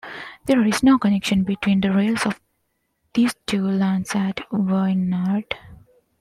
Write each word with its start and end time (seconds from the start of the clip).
There 0.47 0.65
is 0.65 0.81
no 0.81 0.97
connection 0.97 1.43
between 1.43 1.81
the 1.81 1.91
rails 1.93 2.25
of 2.25 2.41
these 3.13 3.35
two 3.45 3.61
lines 3.67 4.15
at 4.15 4.41
Wynyard. 4.51 5.53